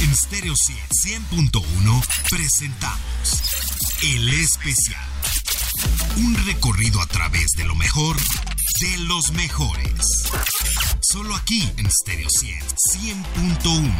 En 0.00 0.14
Stereo 0.14 0.54
100.1 0.54 2.06
presentamos 2.30 3.42
El 4.02 4.28
Especial. 4.40 5.02
Un 6.18 6.36
recorrido 6.46 7.00
a 7.00 7.06
través 7.06 7.46
de 7.56 7.64
lo 7.64 7.74
mejor 7.74 8.16
de 8.16 8.98
los 9.08 9.32
mejores. 9.32 10.30
Solo 11.00 11.34
aquí 11.34 11.68
en 11.78 11.90
Stereo 11.90 12.28
100.1. 12.28 13.92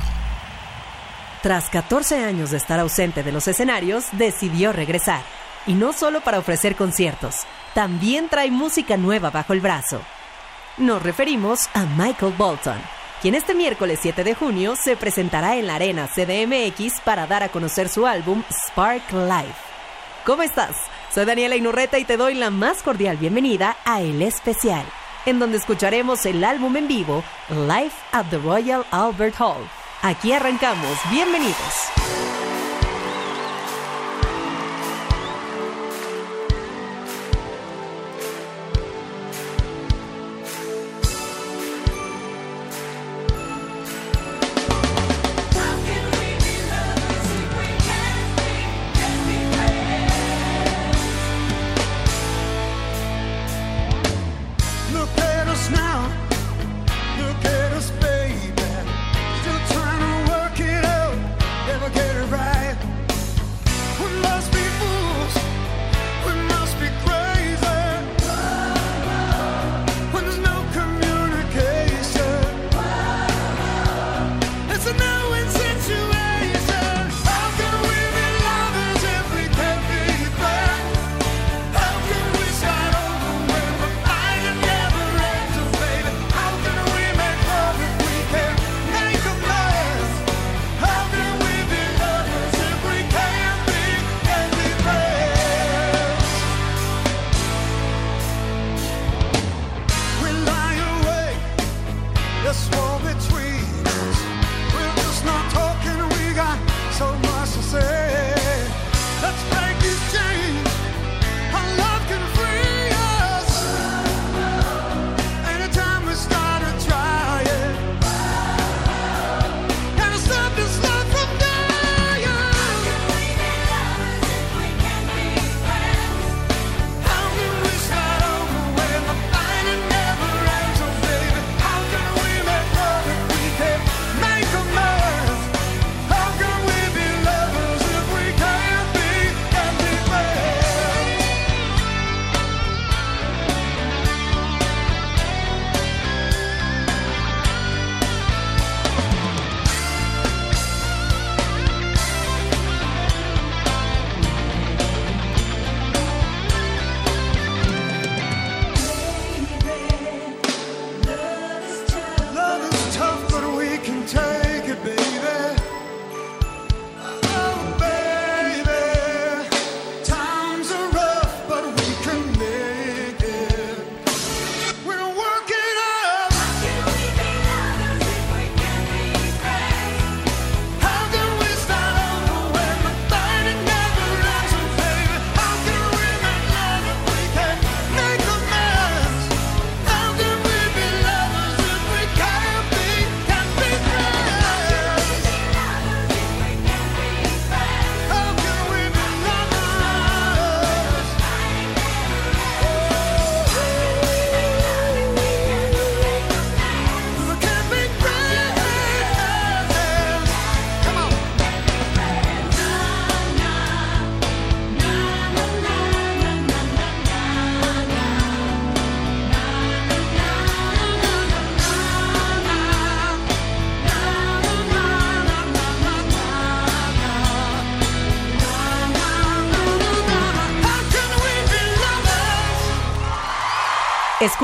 Tras 1.43 1.69
14 1.69 2.25
años 2.25 2.53
de 2.53 2.59
estar 2.59 2.79
ausente 2.79 3.25
de 3.25 3.33
los 3.33 3.49
escenarios, 3.49 4.05
decidió 4.13 4.73
regresar. 4.73 5.23
Y 5.67 5.75
no 5.75 5.93
solo 5.93 6.21
para 6.21 6.39
ofrecer 6.39 6.77
conciertos, 6.77 7.35
también 7.75 8.29
trae 8.29 8.53
música 8.53 8.97
nueva 8.97 9.31
bajo 9.31 9.53
el 9.53 9.61
brazo. 9.61 10.01
Nos 10.77 11.03
referimos 11.03 11.69
a 11.75 11.87
Michael 11.87 12.35
Bolton, 12.39 12.81
quien 13.21 13.35
este 13.35 13.55
miércoles 13.55 13.99
7 14.01 14.23
de 14.23 14.35
junio 14.35 14.77
se 14.77 14.97
presentará 14.97 15.57
en 15.57 15.67
la 15.67 15.75
Arena 15.75 16.09
CDMX 16.09 17.01
para 17.01 17.27
dar 17.27 17.43
a 17.43 17.49
conocer 17.49 17.89
su 17.89 18.07
álbum 18.07 18.43
Spark 18.51 19.13
Life. 19.13 19.59
¿Cómo 20.25 20.43
estás? 20.43 20.77
Soy 21.13 21.25
Daniela 21.25 21.57
Inurreta 21.57 21.99
y 21.99 22.05
te 22.05 22.17
doy 22.17 22.35
la 22.35 22.51
más 22.51 22.83
cordial 22.83 23.17
bienvenida 23.17 23.77
a 23.85 24.03
El 24.03 24.23
Especial, 24.23 24.85
en 25.27 25.39
donde 25.39 25.57
escucharemos 25.57 26.27
el 26.27 26.45
álbum 26.45 26.77
en 26.77 26.87
vivo 26.87 27.25
Life 27.49 27.97
at 28.13 28.27
the 28.27 28.39
Royal 28.39 28.85
Albert 28.91 29.35
Hall. 29.41 29.69
Aquí 30.03 30.33
arrancamos, 30.33 30.97
bienvenidos. 31.11 31.89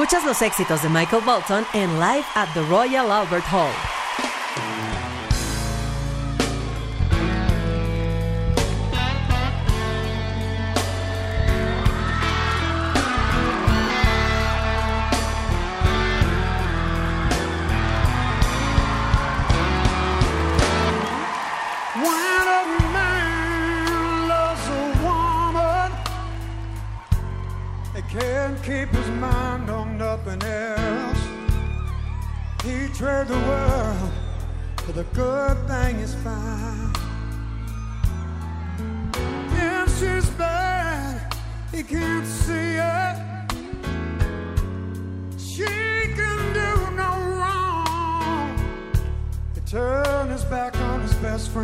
Escuchas 0.05 0.27
los 0.27 0.43
éxitos 0.43 0.83
de 0.83 0.91
Michael 0.91 1.23
Bolton 1.25 1.65
en 1.73 1.99
Live 1.99 2.27
at 2.35 2.53
the 2.53 2.61
Royal 2.69 3.11
Albert 3.11 3.47
Hall. 3.51 3.94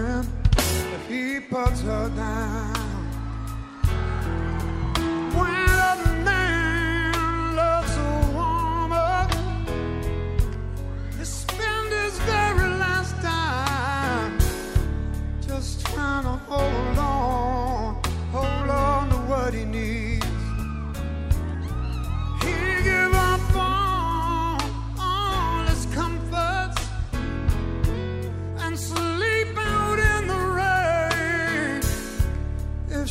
when 0.00 1.00
he 1.08 1.40
puts 1.40 1.82
her 1.82 2.08
down. 2.10 2.99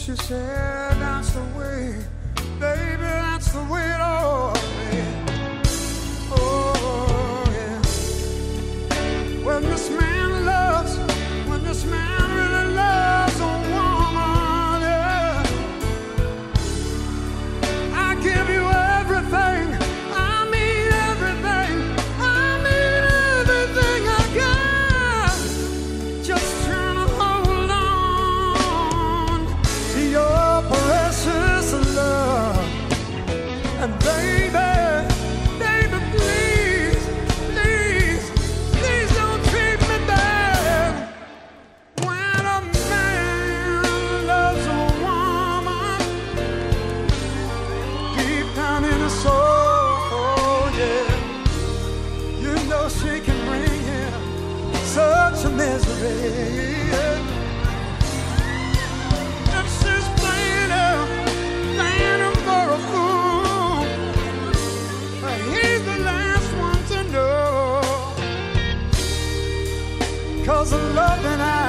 you 0.10 0.16
said 0.16 0.99
of 70.74 70.95
love 70.95 71.25
and 71.25 71.42
I 71.42 71.69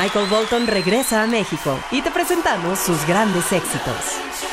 Michael 0.00 0.28
Bolton 0.28 0.68
regresa 0.68 1.24
a 1.24 1.26
México 1.26 1.76
y 1.90 2.02
te 2.02 2.12
presentamos 2.12 2.78
sus 2.78 3.04
grandes 3.04 3.50
éxitos. 3.50 4.47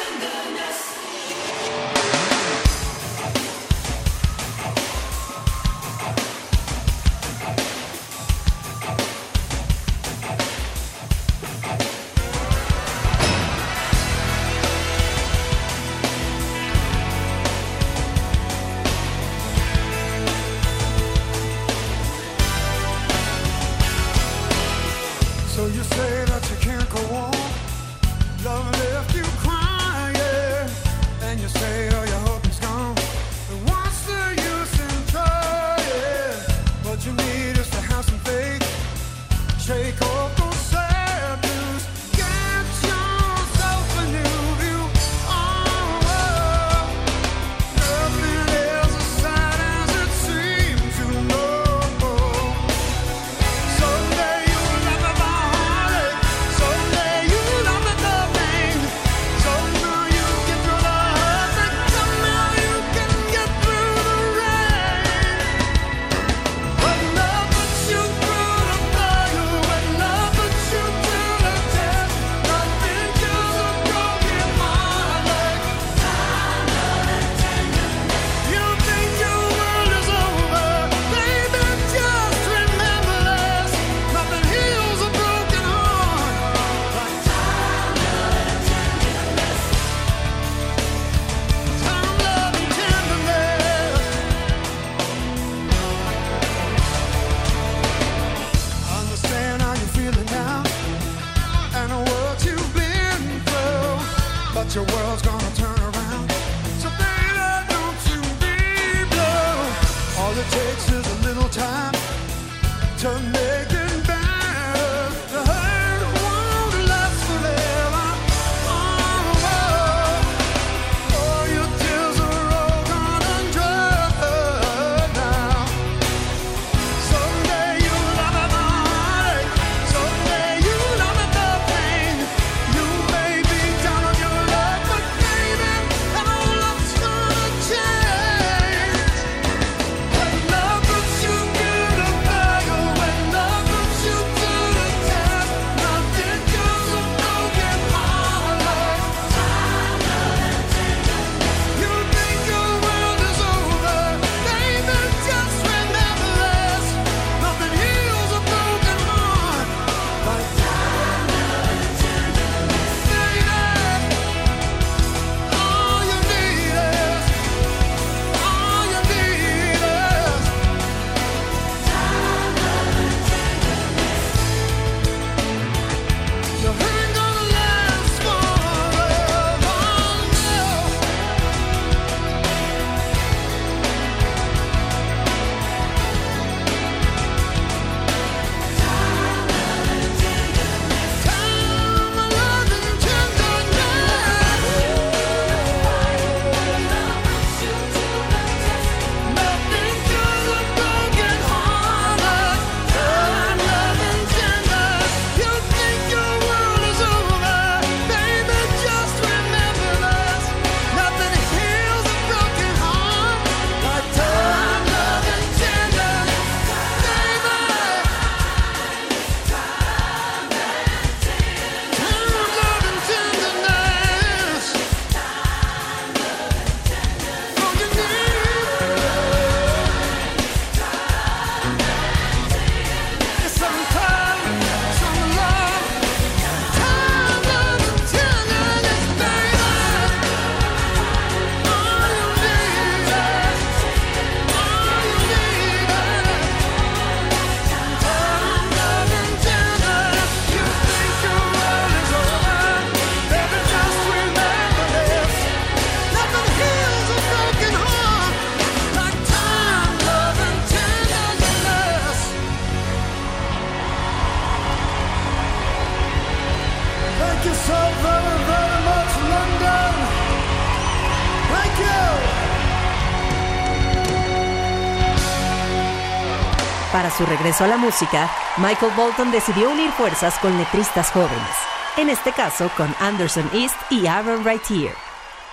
A 277.46 277.68
la 277.68 277.78
música, 277.78 278.28
Michael 278.58 278.92
Bolton 278.98 279.32
decidió 279.32 279.70
unir 279.70 279.92
fuerzas 279.92 280.40
con 280.40 280.58
letristas 280.58 281.12
jóvenes, 281.12 281.56
en 281.96 282.10
este 282.10 282.32
caso 282.32 282.72
con 282.76 282.94
Anderson 283.00 283.48
East 283.54 283.76
y 283.92 284.08
Aaron 284.08 284.44
Here. 284.48 284.96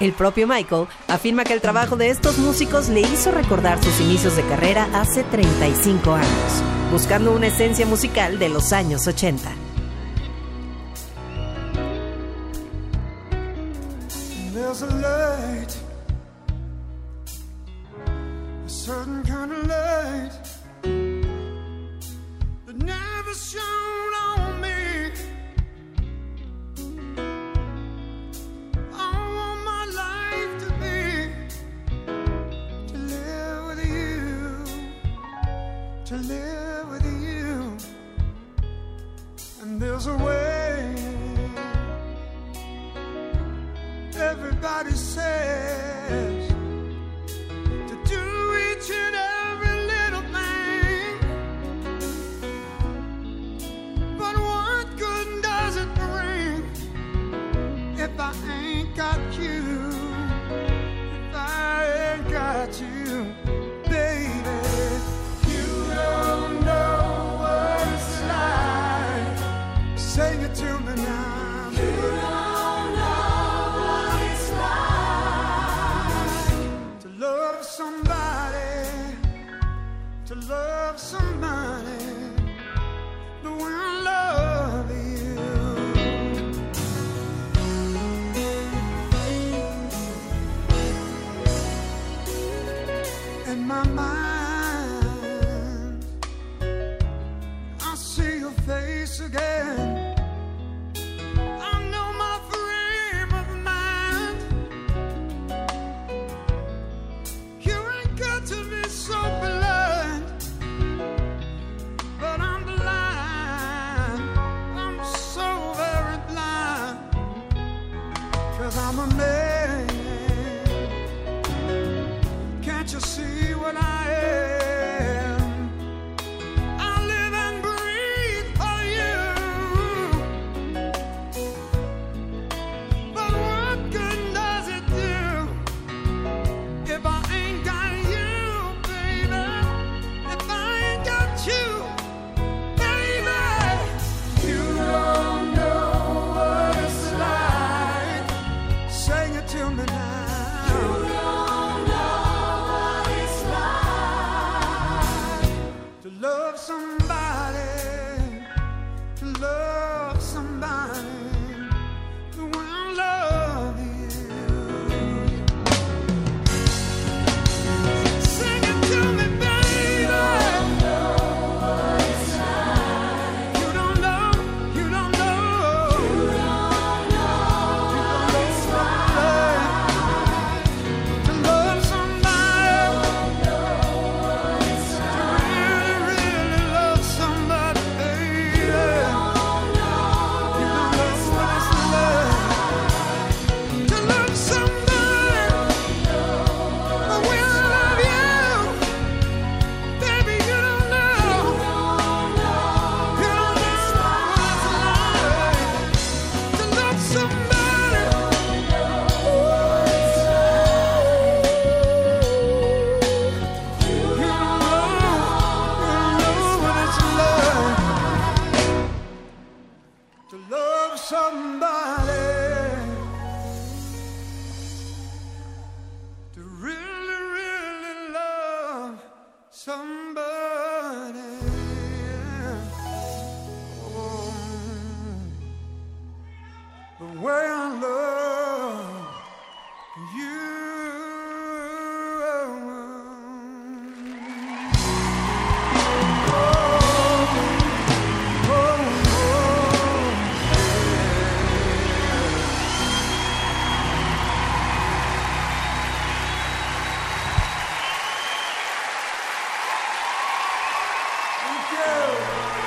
El 0.00 0.14
propio 0.14 0.46
Michael 0.48 0.86
afirma 1.06 1.44
que 1.44 1.52
el 1.52 1.60
trabajo 1.60 1.96
de 1.96 2.08
estos 2.08 2.38
músicos 2.38 2.88
le 2.88 3.02
hizo 3.02 3.30
recordar 3.30 3.82
sus 3.84 4.00
inicios 4.00 4.36
de 4.36 4.42
carrera 4.44 4.88
hace 4.94 5.22
35 5.22 6.14
años, 6.14 6.62
buscando 6.90 7.32
una 7.32 7.48
esencia 7.48 7.84
musical 7.84 8.38
de 8.38 8.48
los 8.48 8.72
años 8.72 9.06
80. 9.06 9.50
Can't 19.24 19.52
you 19.52 19.58
see 19.60 19.78
what 19.78 19.91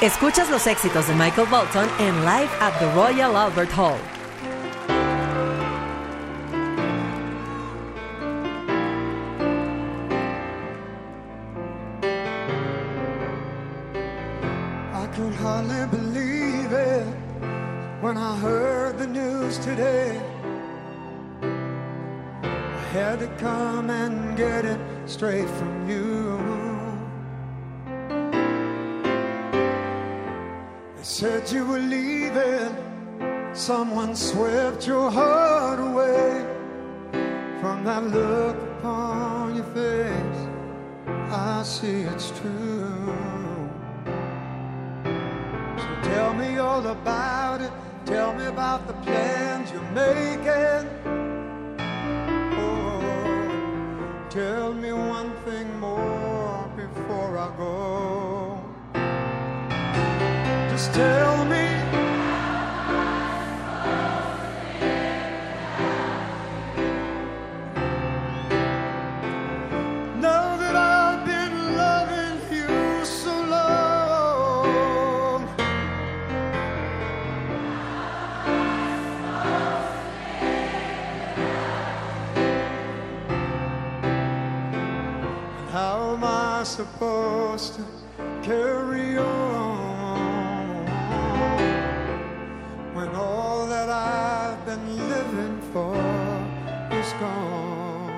Escuchas 0.02 0.50
los 0.50 0.68
éxitos 0.68 1.08
de 1.08 1.16
Michael 1.16 1.48
Bolton 1.50 1.88
en 2.00 2.26
Live 2.26 2.50
at 2.60 2.78
the 2.80 2.92
Royal 2.94 3.34
Albert 3.34 3.72
Hall. 3.72 4.15
Swept 34.14 34.86
your 34.86 35.10
heart 35.10 35.80
away. 35.80 36.46
From 37.62 37.84
that 37.86 38.04
look 38.04 38.58
upon 38.78 39.56
your 39.56 39.66
face, 39.74 40.48
I 41.32 41.64
see 41.64 42.02
it's 42.02 42.30
true. 42.40 43.16
So 45.78 45.88
tell 46.04 46.34
me 46.34 46.58
all 46.58 46.86
about 46.86 47.62
it. 47.62 47.72
Tell 48.06 48.34
me 48.36 48.46
about 48.46 48.86
the 48.86 48.94
plans 49.06 49.72
you're 49.72 49.82
making. 49.94 50.90
Oh, 52.60 54.28
tell 54.30 54.74
me 54.74 54.92
one 54.92 55.32
thing 55.46 55.80
more 55.80 56.70
before 56.76 57.38
I 57.38 57.48
go. 57.58 58.62
Just 60.70 60.94
tell 60.94 61.35
supposed 86.86 87.76
to 87.76 87.84
carry 88.44 89.18
on 89.18 90.86
when 92.94 93.10
all 93.16 93.66
that 93.68 93.90
I've 93.90 94.64
been 94.66 95.10
living 95.10 95.62
for 95.74 95.96
is 96.92 97.12
gone? 97.14 98.12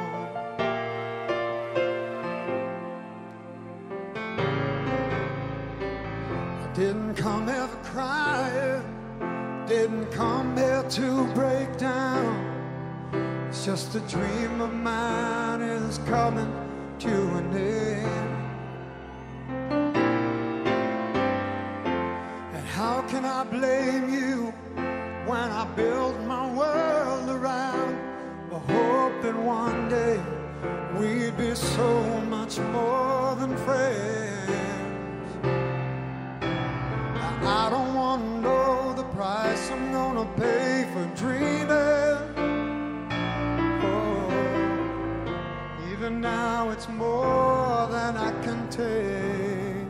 I 6.63 6.69
didn't 6.73 7.15
come 7.15 7.47
here 7.47 7.67
for 7.67 7.83
crying, 7.93 8.83
didn't 9.67 10.11
come 10.11 10.57
here 10.57 10.83
to 10.89 11.25
break 11.33 11.77
down. 11.77 12.35
It's 13.47 13.65
just 13.65 13.95
a 13.95 14.01
dream 14.01 14.61
of 14.61 14.73
mine 14.73 15.61
is 15.61 15.99
coming 15.99 16.51
to 16.99 17.13
an 17.37 17.55
end. 17.55 18.36
We'd 30.99 31.37
be 31.37 31.53
so 31.53 32.01
much 32.29 32.57
more 32.59 33.35
than 33.35 33.55
friends? 33.57 35.31
I 37.43 37.69
don't 37.69 37.93
want 37.93 38.21
to 38.23 38.41
know 38.41 38.93
the 38.93 39.03
price 39.15 39.69
I'm 39.71 39.91
gonna 39.91 40.25
pay 40.35 40.85
for 40.93 41.05
dreaming. 41.15 42.17
Oh, 43.83 44.29
even 45.91 46.19
now 46.19 46.69
it's 46.71 46.89
more 46.89 47.87
than 47.87 48.17
I 48.17 48.31
can 48.43 48.67
take. 48.69 49.87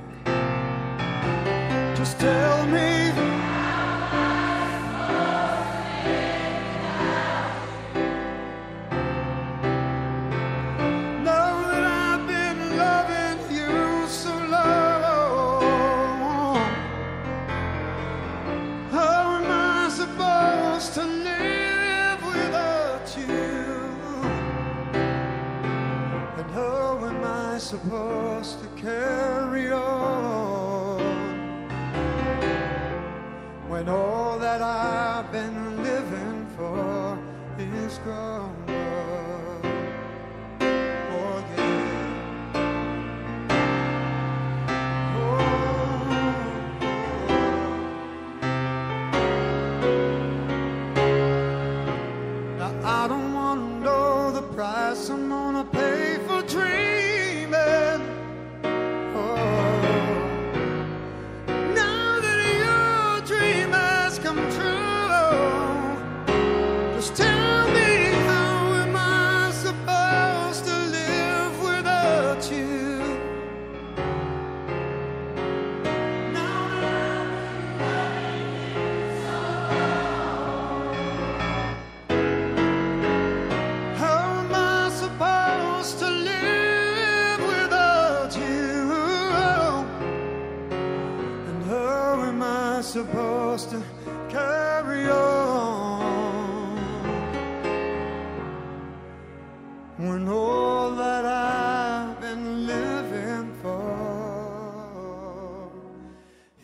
Just 1.97 2.19
tell 2.19 2.65
me. 2.67 2.96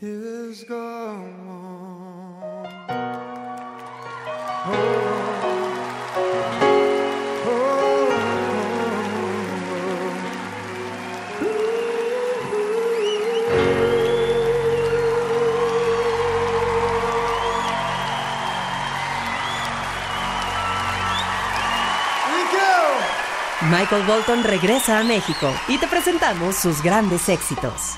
Gone? 0.04 1.34
Michael 23.72 24.04
Bolton 24.04 24.44
regresa 24.44 25.00
a 25.00 25.04
México 25.04 25.52
y 25.68 25.78
te 25.78 25.88
presentamos 25.88 26.56
sus 26.56 26.84
grandes 26.84 27.30
éxitos. 27.30 27.98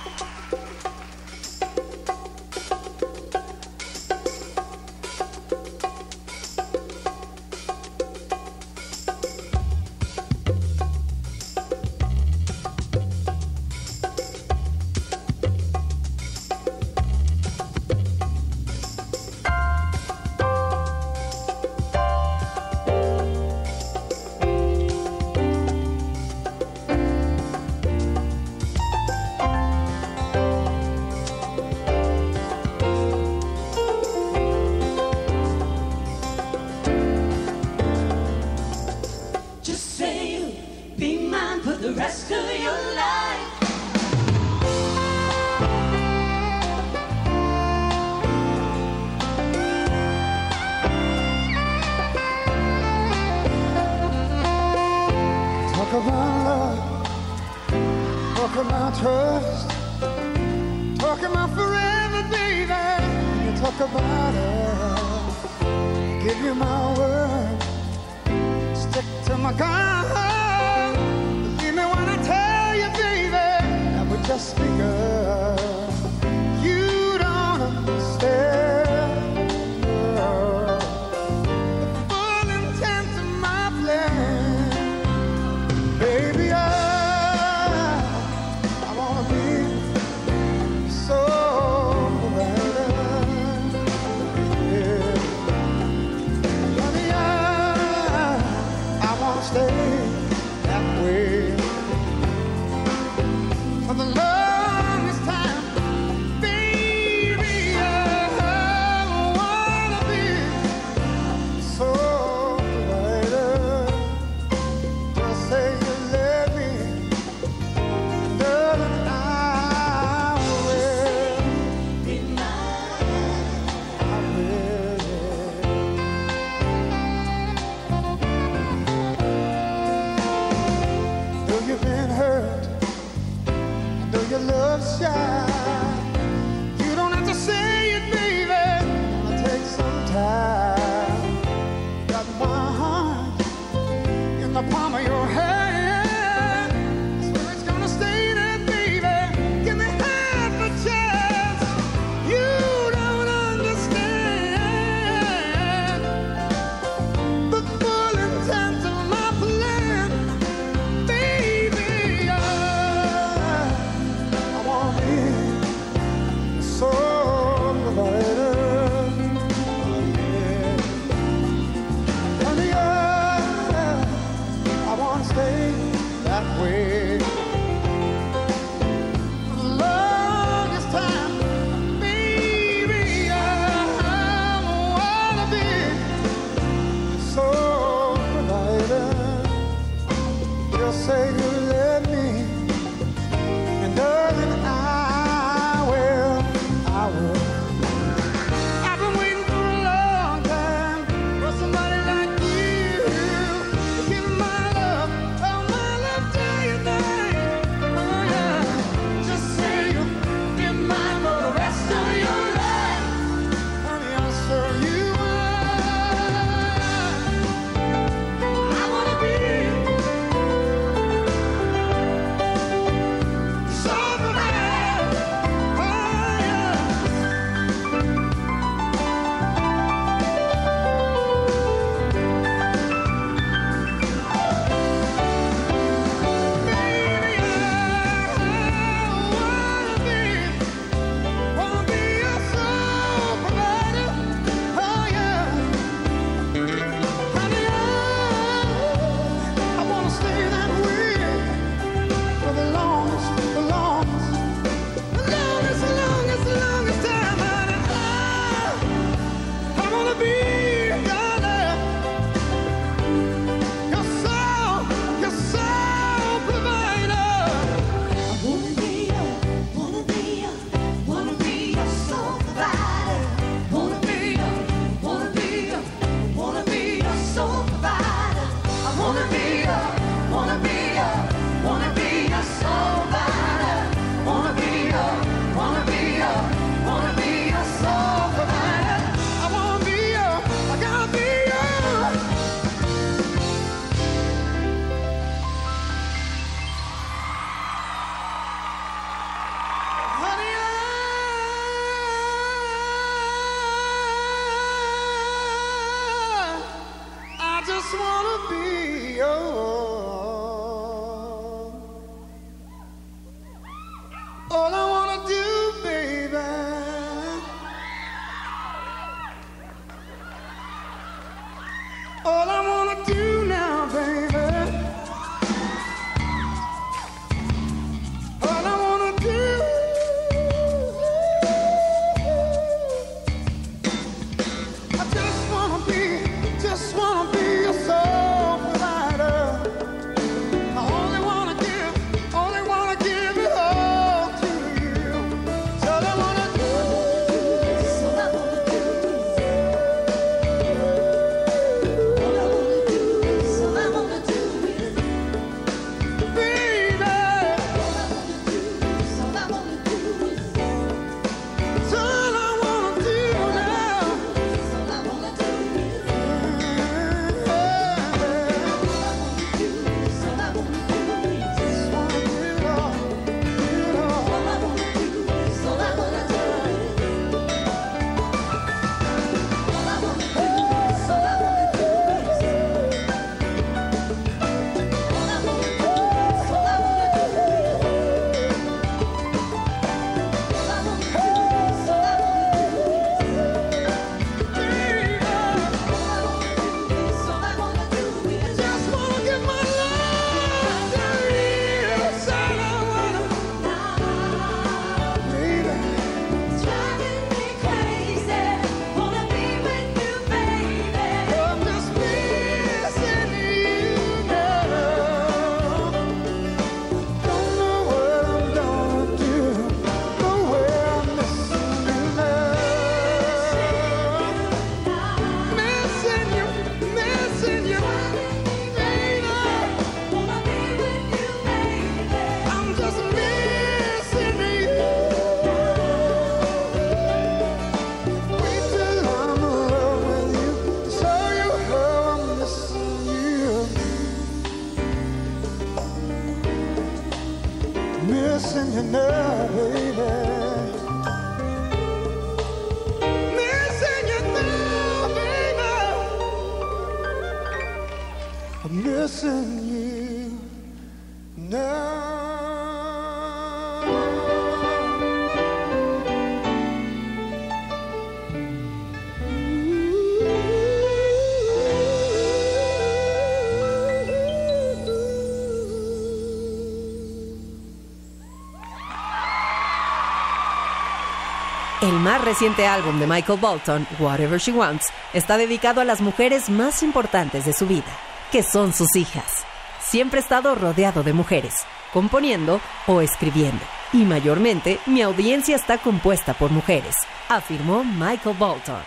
El 481.86 482.00
más 482.00 482.20
reciente 482.26 482.66
álbum 482.66 483.00
de 483.00 483.06
Michael 483.06 483.40
Bolton, 483.40 483.88
Whatever 484.00 484.40
She 484.40 484.52
Wants, 484.52 484.88
está 485.14 485.38
dedicado 485.38 485.82
a 485.82 485.86
las 485.86 486.02
mujeres 486.02 486.50
más 486.50 486.82
importantes 486.82 487.46
de 487.46 487.54
su 487.54 487.68
vida, 487.68 487.86
que 488.32 488.42
son 488.42 488.74
sus 488.74 488.96
hijas. 488.96 489.46
Siempre 489.80 490.20
he 490.20 490.24
estado 490.24 490.56
rodeado 490.56 491.04
de 491.04 491.14
mujeres, 491.14 491.54
componiendo 491.94 492.60
o 492.88 493.02
escribiendo, 493.02 493.64
y 493.94 493.98
mayormente 493.98 494.80
mi 494.88 495.04
audiencia 495.04 495.56
está 495.56 495.78
compuesta 495.78 496.34
por 496.34 496.50
mujeres, 496.50 496.96
afirmó 497.30 497.84
Michael 497.84 498.36
Bolton. 498.36 498.82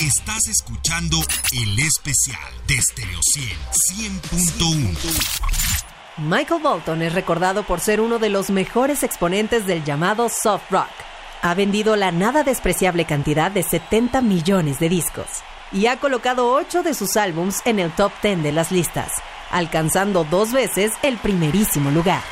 Estás 0.00 0.48
escuchando 0.48 1.18
el 1.52 1.78
especial 1.78 2.54
de 2.66 2.80
Stereo 2.80 3.20
100.1. 3.20 4.96
Michael 6.16 6.62
Bolton 6.62 7.02
es 7.02 7.12
recordado 7.12 7.64
por 7.64 7.80
ser 7.80 8.00
uno 8.00 8.18
de 8.18 8.30
los 8.30 8.48
mejores 8.48 9.02
exponentes 9.02 9.66
del 9.66 9.84
llamado 9.84 10.30
soft 10.30 10.70
rock 10.70 10.88
ha 11.44 11.52
vendido 11.52 11.94
la 11.94 12.10
nada 12.10 12.42
despreciable 12.42 13.04
cantidad 13.04 13.50
de 13.50 13.62
70 13.62 14.22
millones 14.22 14.78
de 14.78 14.88
discos 14.88 15.26
y 15.72 15.88
ha 15.88 15.98
colocado 15.98 16.50
8 16.54 16.82
de 16.82 16.94
sus 16.94 17.18
álbums 17.18 17.60
en 17.66 17.78
el 17.78 17.90
top 17.90 18.12
10 18.22 18.42
de 18.42 18.50
las 18.50 18.72
listas, 18.72 19.12
alcanzando 19.50 20.24
dos 20.24 20.52
veces 20.54 20.92
el 21.02 21.18
primerísimo 21.18 21.90
lugar. 21.90 22.22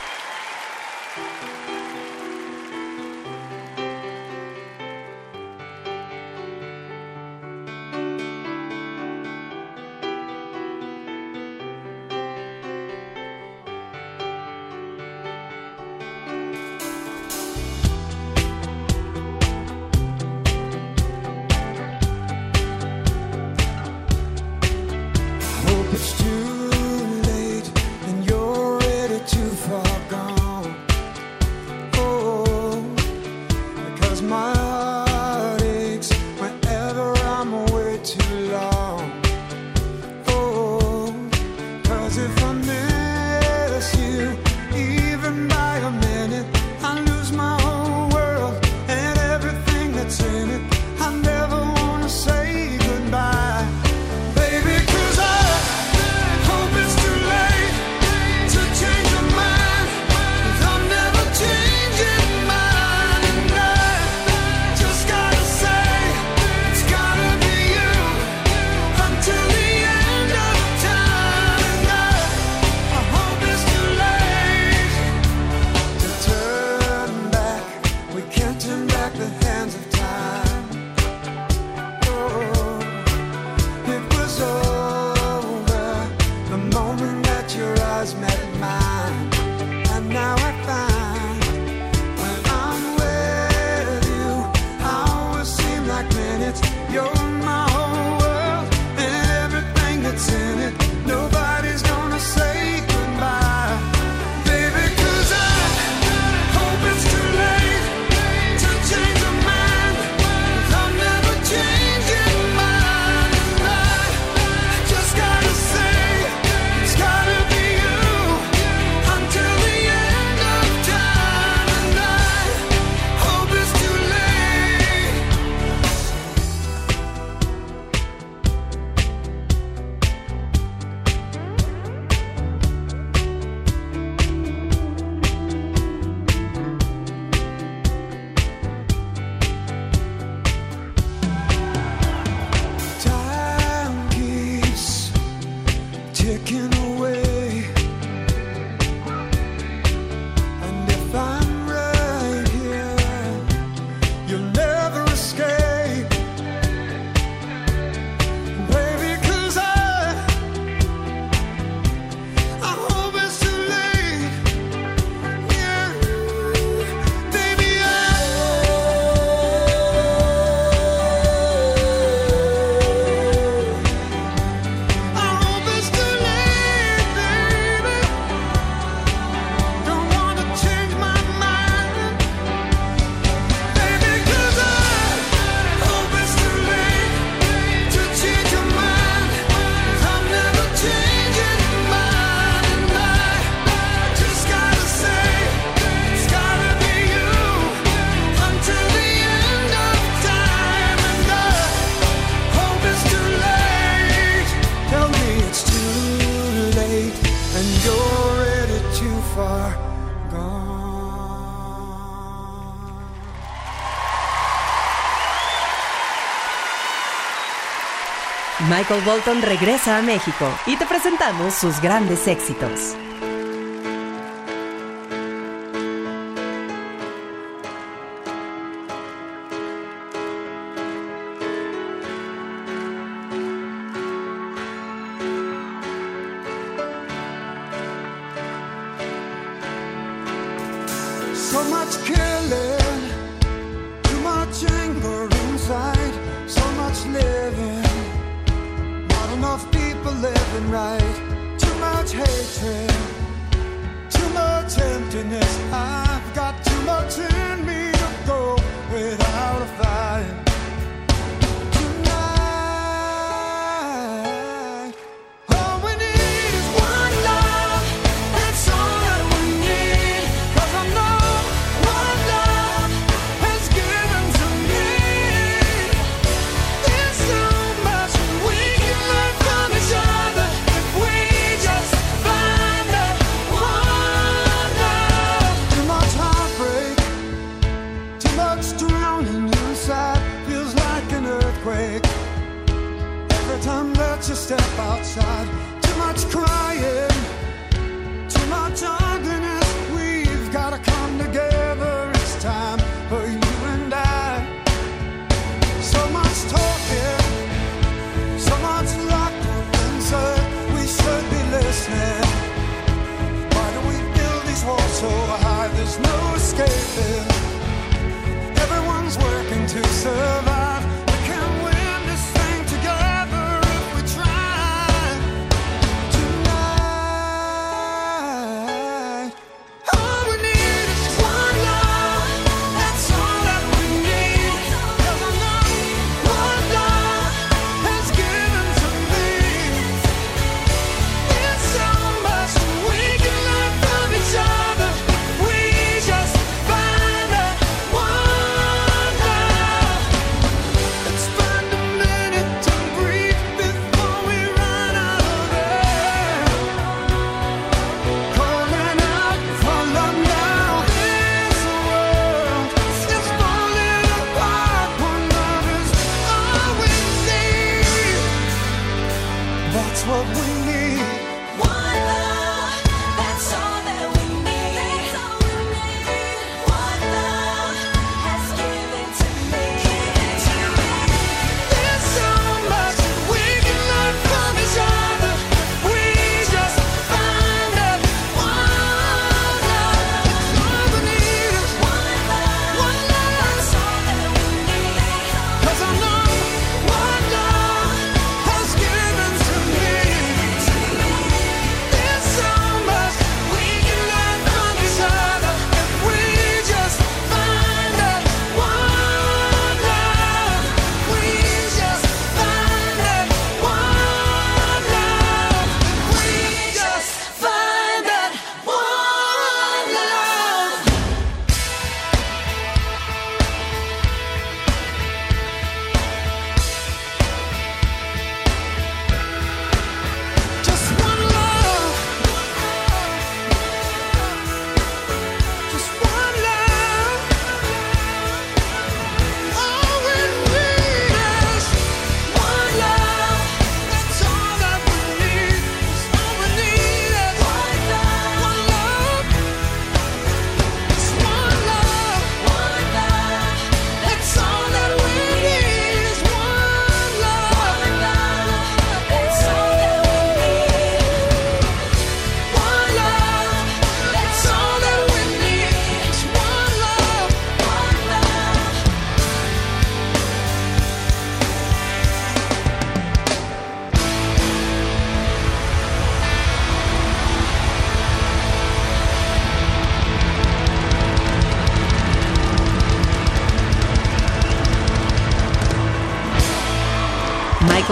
Michael 218.83 219.05
Bolton 219.05 219.43
regresa 219.43 219.97
a 219.97 220.03
México 220.03 220.45
y 220.67 220.77
te 220.77 220.85
presentamos 220.87 221.55
sus 221.55 221.81
grandes 221.81 222.27
éxitos. 222.27 222.97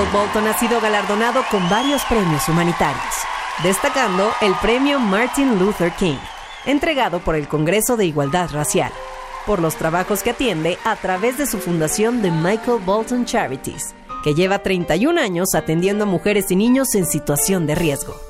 Michael 0.00 0.14
Bolton 0.14 0.46
ha 0.46 0.58
sido 0.58 0.80
galardonado 0.80 1.42
con 1.50 1.68
varios 1.68 2.02
premios 2.06 2.48
humanitarios, 2.48 3.14
destacando 3.62 4.30
el 4.40 4.54
premio 4.54 4.98
Martin 4.98 5.58
Luther 5.58 5.92
King, 5.92 6.16
entregado 6.64 7.20
por 7.20 7.34
el 7.34 7.46
Congreso 7.48 7.98
de 7.98 8.06
Igualdad 8.06 8.48
Racial, 8.50 8.90
por 9.44 9.60
los 9.60 9.76
trabajos 9.76 10.22
que 10.22 10.30
atiende 10.30 10.78
a 10.84 10.96
través 10.96 11.36
de 11.36 11.46
su 11.46 11.58
fundación 11.58 12.22
de 12.22 12.30
Michael 12.30 12.80
Bolton 12.82 13.26
Charities, 13.26 13.94
que 14.24 14.32
lleva 14.32 14.60
31 14.60 15.20
años 15.20 15.54
atendiendo 15.54 16.04
a 16.04 16.06
mujeres 16.06 16.50
y 16.50 16.56
niños 16.56 16.94
en 16.94 17.04
situación 17.04 17.66
de 17.66 17.74
riesgo. 17.74 18.29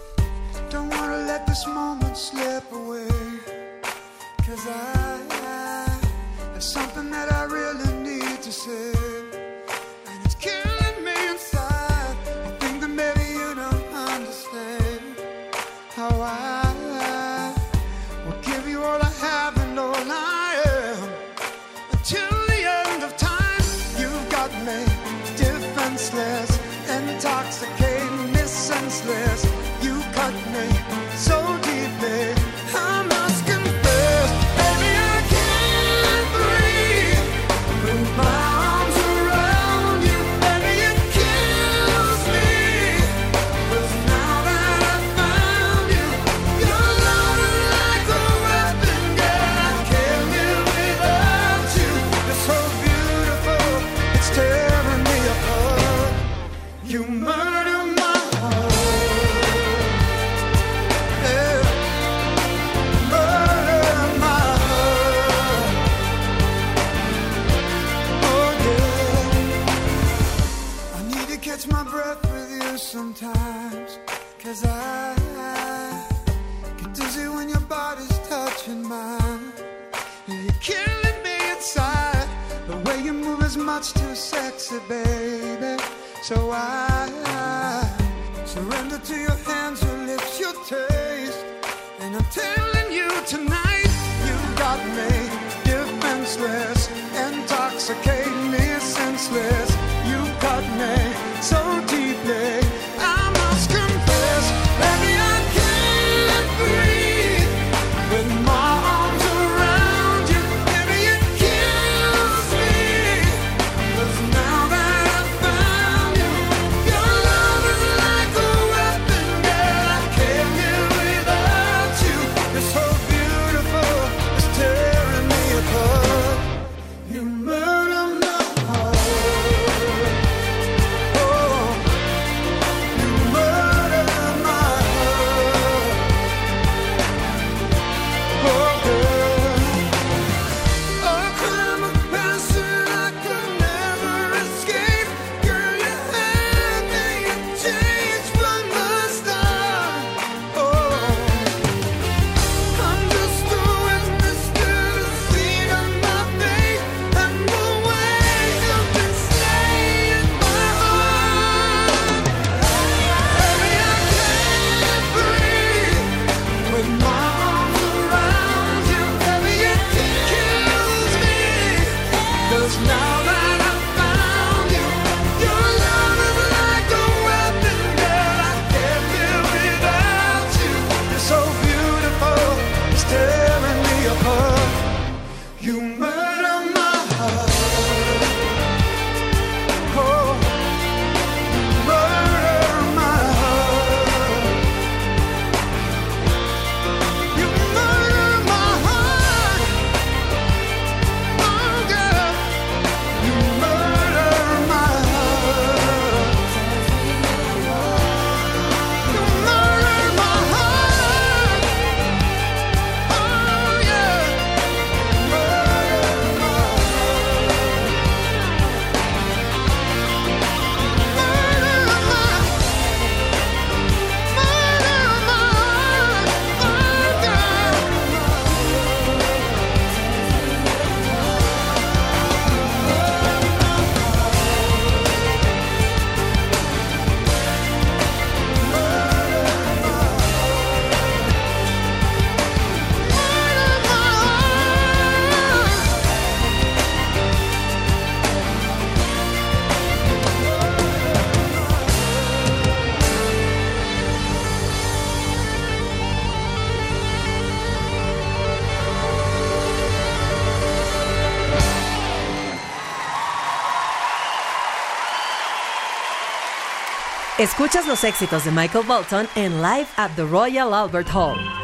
Escuchas 267.40 267.86
los 267.86 268.04
éxitos 268.04 268.44
de 268.44 268.50
Michael 268.50 268.84
Bolton 268.86 269.26
en 269.34 269.62
Live 269.62 269.86
at 269.96 270.10
the 270.14 270.24
Royal 270.26 270.74
Albert 270.74 271.08
Hall. 271.08 271.59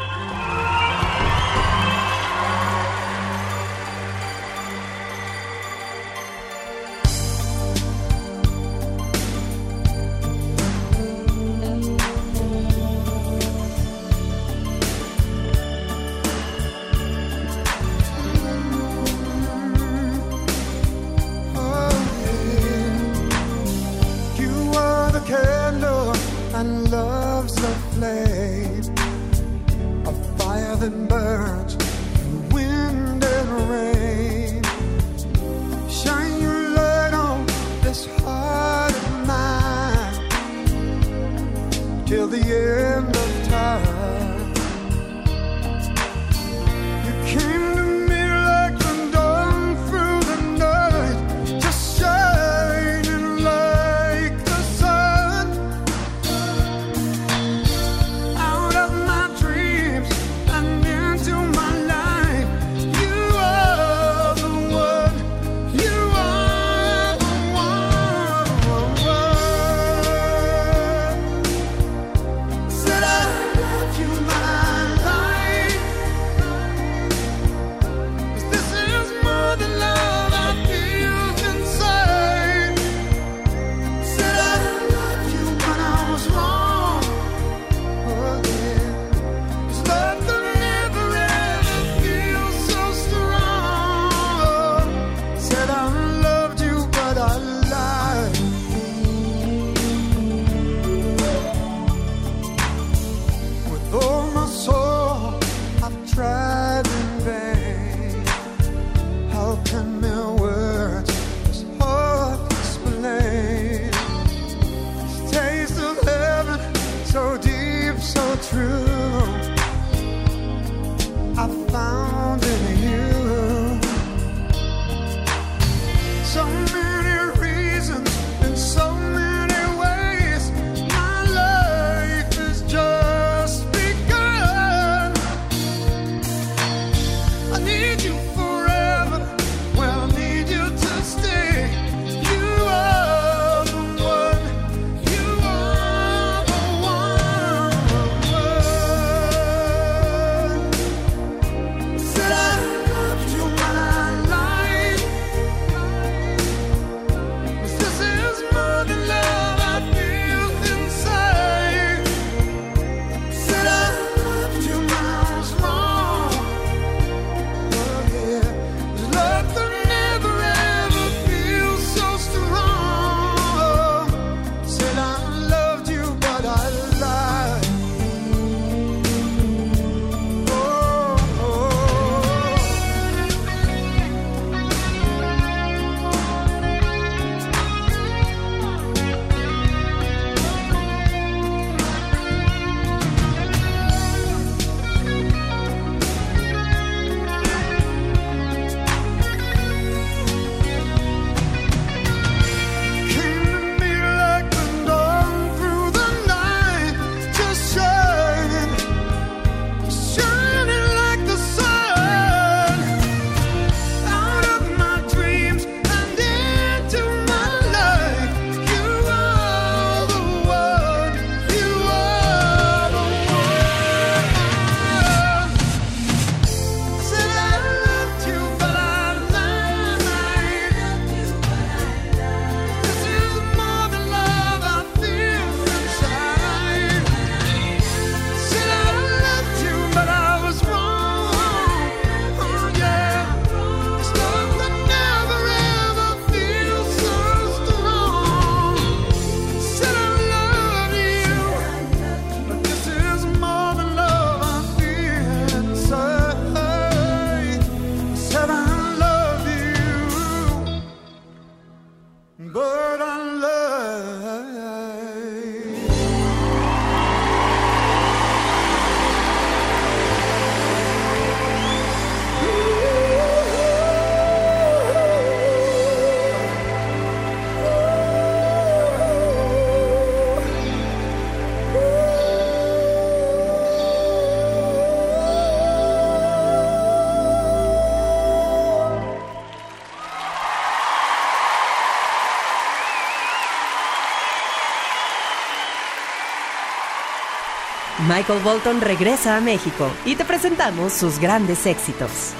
Michael 298.07 298.39
Bolton 298.41 298.79
regresa 298.79 299.35
a 299.35 299.41
México 299.41 299.89
y 300.05 300.15
te 300.15 300.23
presentamos 300.23 300.93
sus 300.93 301.19
grandes 301.19 301.65
éxitos. 301.65 302.33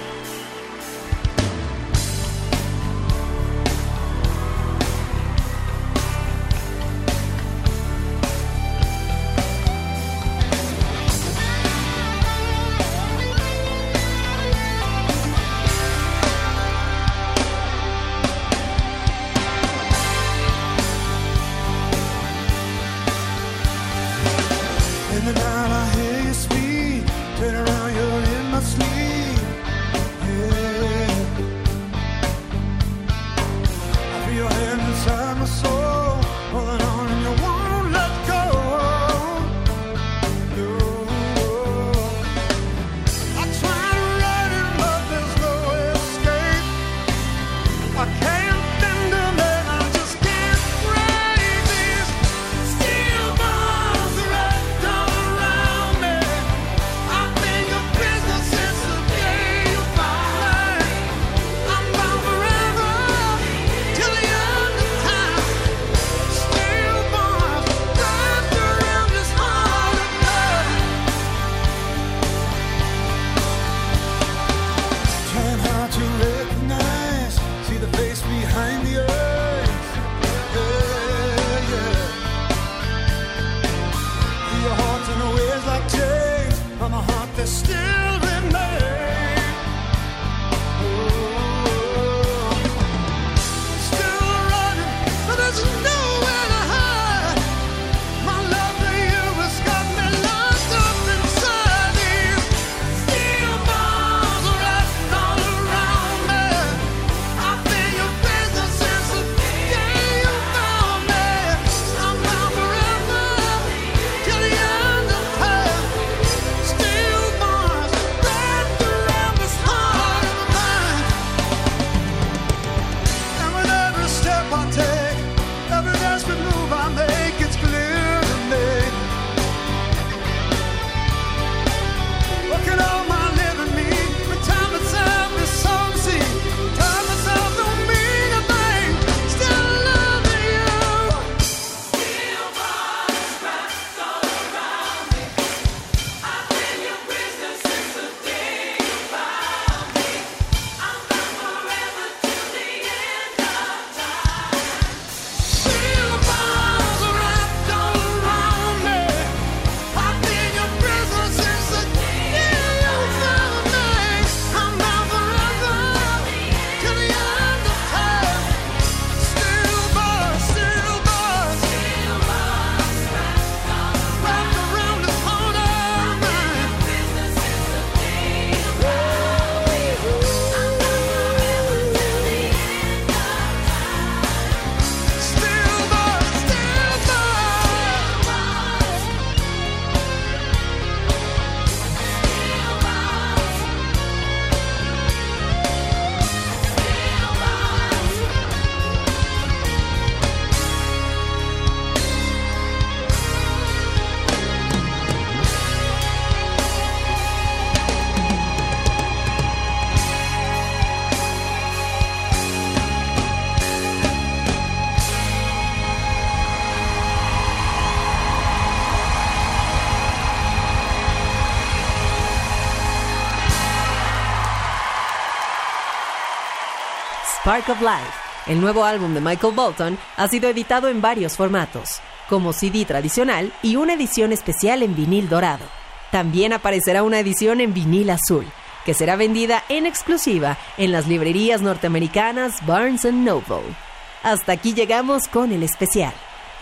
El 228.45 228.62
nuevo 228.62 228.86
álbum 228.86 229.14
de 229.14 229.20
Michael 229.20 229.55
Bolton 229.55 229.97
ha 230.16 230.28
sido 230.28 230.47
editado 230.47 230.89
en 230.89 231.01
varios 231.01 231.36
formatos, 231.36 231.99
como 232.30 232.53
CD 232.53 232.86
tradicional 232.86 233.51
y 233.64 233.78
una 233.78 233.93
edición 233.93 234.32
especial 234.32 234.84
en 234.84 234.95
vinil 234.95 235.28
dorado. 235.28 235.66
También 236.12 236.53
aparecerá 236.53 237.03
una 237.03 237.20
edición 237.20 237.60
en 237.60 237.74
vinil 237.74 238.12
azul, 238.12 238.45
que 238.86 238.93
será 238.93 239.16
vendida 239.16 239.64
en 239.70 239.88
exclusiva 239.88 240.58
en 240.78 240.91
las 240.91 241.08
librerías 241.08 241.62
norteamericanas 241.62 242.64
Barnes 242.66 243.05
Noble. 243.05 243.76
Hasta 244.24 244.51
aquí 244.51 244.74
llegamos 244.74 245.28
con 245.28 245.51
el 245.51 245.64
especial. 245.64 246.14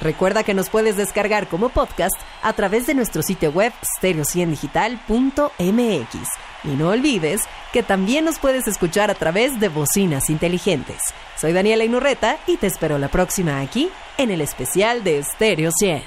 Recuerda 0.01 0.43
que 0.43 0.53
nos 0.53 0.69
puedes 0.69 0.97
descargar 0.97 1.47
como 1.47 1.69
podcast 1.69 2.15
a 2.41 2.51
través 2.53 2.87
de 2.87 2.95
nuestro 2.95 3.21
sitio 3.21 3.51
web 3.51 3.71
stereociendigital.mx. 3.97 6.44
Y 6.65 6.75
no 6.75 6.89
olvides 6.89 7.41
que 7.71 7.83
también 7.83 8.25
nos 8.25 8.39
puedes 8.39 8.67
escuchar 8.67 9.11
a 9.11 9.15
través 9.15 9.59
de 9.59 9.69
bocinas 9.69 10.29
inteligentes. 10.29 10.97
Soy 11.39 11.53
Daniela 11.53 11.83
Inurreta 11.83 12.39
y 12.47 12.57
te 12.57 12.67
espero 12.67 12.97
la 12.97 13.09
próxima 13.09 13.59
aquí 13.59 13.89
en 14.17 14.31
el 14.31 14.41
especial 14.41 15.03
de 15.03 15.23
Stereo 15.23 15.71
100. 15.71 16.03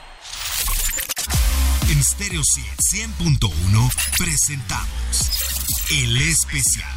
En 1.91 2.05
Stereo 2.05 2.43
100.1 2.43 3.91
presentamos 4.19 5.87
El 5.91 6.17
Especial. 6.17 6.91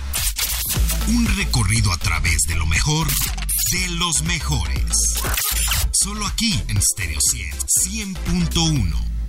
Un 1.10 1.26
recorrido 1.38 1.92
a 1.92 1.98
través 1.98 2.42
de 2.48 2.56
lo 2.56 2.66
mejor 2.66 3.08
de 3.08 3.90
los 3.92 4.24
mejores. 4.24 5.22
Solo 5.92 6.26
aquí 6.26 6.62
en 6.68 6.82
Stereo 6.82 7.20
100, 7.22 8.16
100.1. 8.16 9.21